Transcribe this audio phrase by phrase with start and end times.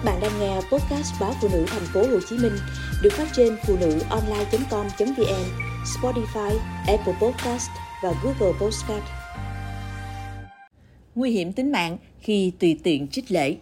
[0.00, 2.52] Các bạn đang nghe podcast báo phụ nữ thành phố Hồ Chí Minh
[3.02, 5.44] được phát trên phụ nữ online.com.vn,
[5.84, 7.70] Spotify, Apple Podcast
[8.02, 9.04] và Google Podcast.
[11.14, 13.56] Nguy hiểm tính mạng khi tùy tiện trích lễ.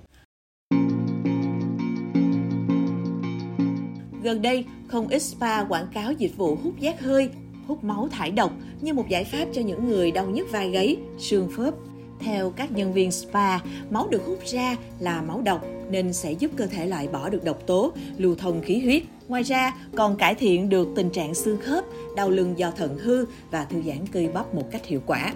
[4.23, 7.31] Gần đây, không ít spa quảng cáo dịch vụ hút giác hơi,
[7.67, 10.97] hút máu thải độc như một giải pháp cho những người đau nhức vai gáy,
[11.19, 11.75] xương khớp.
[12.21, 13.59] Theo các nhân viên spa,
[13.91, 17.45] máu được hút ra là máu độc nên sẽ giúp cơ thể loại bỏ được
[17.45, 19.03] độc tố, lưu thông khí huyết.
[19.29, 21.85] Ngoài ra, còn cải thiện được tình trạng xương khớp,
[22.17, 25.33] đau lưng do thận hư và thư giãn cơ bắp một cách hiệu quả.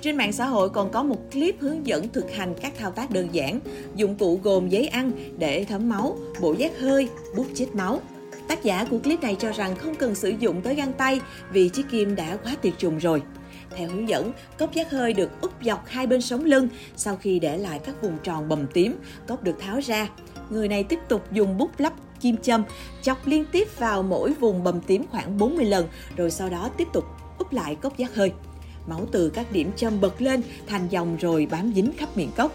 [0.00, 3.10] Trên mạng xã hội còn có một clip hướng dẫn thực hành các thao tác
[3.10, 3.60] đơn giản,
[3.96, 8.00] dụng cụ gồm giấy ăn để thấm máu, bộ giác hơi, bút chết máu.
[8.48, 11.20] Tác giả của clip này cho rằng không cần sử dụng tới găng tay
[11.52, 13.22] vì chiếc kim đã quá tiệt trùng rồi.
[13.76, 16.68] Theo hướng dẫn, cốc giác hơi được úp dọc hai bên sống lưng.
[16.96, 18.96] Sau khi để lại các vùng tròn bầm tím,
[19.28, 20.08] cốc được tháo ra.
[20.50, 22.64] Người này tiếp tục dùng bút lắp kim châm,
[23.02, 26.88] chọc liên tiếp vào mỗi vùng bầm tím khoảng 40 lần, rồi sau đó tiếp
[26.92, 27.04] tục
[27.38, 28.32] úp lại cốc giác hơi.
[28.86, 32.52] Máu từ các điểm châm bật lên thành dòng rồi bám dính khắp miệng cốc.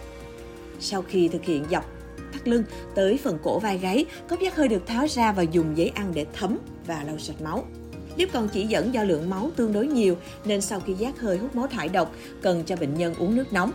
[0.80, 1.86] Sau khi thực hiện dọc
[2.34, 2.64] thắt lưng
[2.96, 6.12] tới phần cổ vai gáy, cốc giác hơi được tháo ra và dùng giấy ăn
[6.14, 7.66] để thấm và lau sạch máu
[8.20, 11.38] nếu còn chỉ dẫn do lượng máu tương đối nhiều nên sau khi giác hơi
[11.38, 13.72] hút máu thải độc, cần cho bệnh nhân uống nước nóng.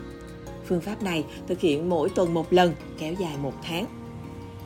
[0.67, 3.86] Phương pháp này thực hiện mỗi tuần một lần, kéo dài một tháng.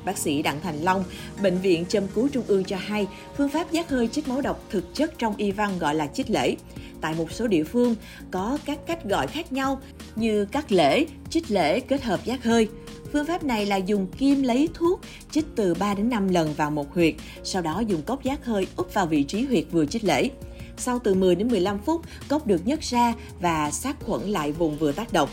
[0.04, 1.04] Bác sĩ Đặng Thành Long,
[1.42, 4.64] Bệnh viện Châm cứu Trung ương cho hay, phương pháp giác hơi chích máu độc
[4.70, 6.56] thực chất trong y văn gọi là chích lễ.
[7.00, 7.94] Tại một số địa phương
[8.30, 9.80] có các cách gọi khác nhau
[10.16, 12.68] như cắt lễ, chích lễ kết hợp giác hơi.
[13.12, 16.70] Phương pháp này là dùng kim lấy thuốc chích từ 3 đến 5 lần vào
[16.70, 17.14] một huyệt,
[17.44, 20.30] sau đó dùng cốc giác hơi úp vào vị trí huyệt vừa chích lễ.
[20.76, 24.78] Sau từ 10 đến 15 phút, cốc được nhấc ra và sát khuẩn lại vùng
[24.78, 25.28] vừa tác động.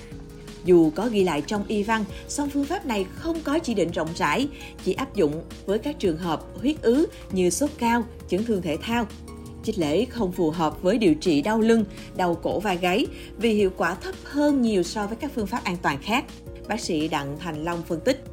[0.65, 3.91] Dù có ghi lại trong y văn, song phương pháp này không có chỉ định
[3.91, 4.47] rộng rãi,
[4.83, 8.77] chỉ áp dụng với các trường hợp huyết ứ như sốt cao, chấn thương thể
[8.81, 9.07] thao.
[9.63, 11.85] Chích lễ không phù hợp với điều trị đau lưng,
[12.15, 15.63] đau cổ và gáy vì hiệu quả thấp hơn nhiều so với các phương pháp
[15.63, 16.25] an toàn khác.
[16.67, 18.23] Bác sĩ Đặng Thành Long phân tích.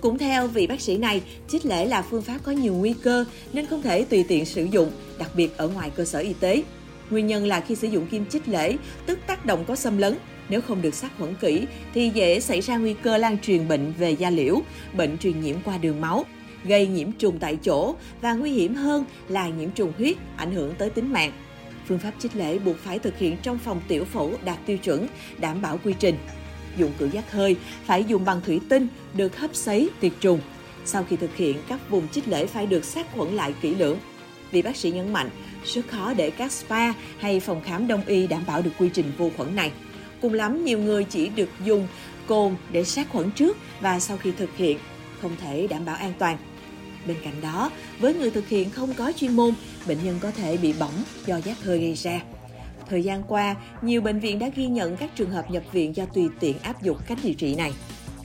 [0.00, 3.24] Cũng theo vị bác sĩ này, chích lễ là phương pháp có nhiều nguy cơ
[3.52, 6.62] nên không thể tùy tiện sử dụng, đặc biệt ở ngoài cơ sở y tế.
[7.10, 10.16] Nguyên nhân là khi sử dụng kim chích lễ, tức tác động có xâm lấn,
[10.48, 13.92] nếu không được sát khuẩn kỹ thì dễ xảy ra nguy cơ lan truyền bệnh
[13.98, 14.60] về da liễu,
[14.96, 16.24] bệnh truyền nhiễm qua đường máu,
[16.64, 20.74] gây nhiễm trùng tại chỗ và nguy hiểm hơn là nhiễm trùng huyết, ảnh hưởng
[20.78, 21.32] tới tính mạng.
[21.88, 25.08] Phương pháp chích lễ buộc phải thực hiện trong phòng tiểu phẫu đạt tiêu chuẩn,
[25.38, 26.14] đảm bảo quy trình.
[26.76, 30.40] Dụng cụ giác hơi phải dùng bằng thủy tinh, được hấp sấy, tiệt trùng.
[30.84, 33.98] Sau khi thực hiện, các vùng chích lễ phải được sát khuẩn lại kỹ lưỡng.
[34.50, 35.30] vị bác sĩ nhấn mạnh,
[35.64, 39.12] rất khó để các spa hay phòng khám đông y đảm bảo được quy trình
[39.18, 39.72] vô khuẩn này.
[40.22, 41.88] Cùng lắm, nhiều người chỉ được dùng
[42.26, 44.78] cồn để sát khuẩn trước và sau khi thực hiện,
[45.22, 46.36] không thể đảm bảo an toàn.
[47.06, 49.54] Bên cạnh đó, với người thực hiện không có chuyên môn,
[49.86, 52.20] bệnh nhân có thể bị bỏng do giác hơi gây ra.
[52.90, 56.04] Thời gian qua, nhiều bệnh viện đã ghi nhận các trường hợp nhập viện do
[56.04, 57.72] tùy tiện áp dụng cách điều trị này.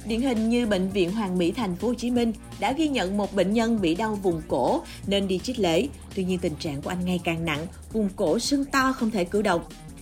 [0.05, 3.17] Điển hình như bệnh viện Hoàng Mỹ thành phố Hồ Chí Minh đã ghi nhận
[3.17, 5.87] một bệnh nhân bị đau vùng cổ nên đi chích lễ.
[6.15, 9.23] Tuy nhiên tình trạng của anh ngày càng nặng, vùng cổ sưng to không thể
[9.23, 9.61] cử động.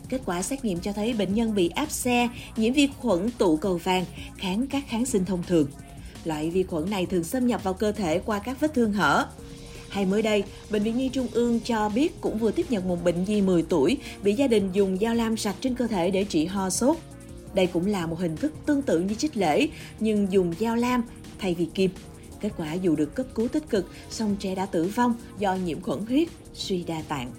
[0.09, 3.57] Kết quả xét nghiệm cho thấy bệnh nhân bị áp xe, nhiễm vi khuẩn tụ
[3.57, 4.05] cầu vàng,
[4.37, 5.67] kháng các kháng sinh thông thường.
[6.23, 9.27] Loại vi khuẩn này thường xâm nhập vào cơ thể qua các vết thương hở.
[9.93, 13.03] Hay mới đây, Bệnh viện Nhi Trung ương cho biết cũng vừa tiếp nhận một
[13.03, 16.23] bệnh nhi 10 tuổi bị gia đình dùng dao lam sạch trên cơ thể để
[16.23, 16.97] trị ho sốt.
[17.53, 19.67] Đây cũng là một hình thức tương tự như chích lễ,
[19.99, 21.03] nhưng dùng dao lam
[21.39, 21.91] thay vì kim.
[22.41, 25.81] Kết quả dù được cấp cứu tích cực, song trẻ đã tử vong do nhiễm
[25.81, 27.31] khuẩn huyết, suy đa tạng.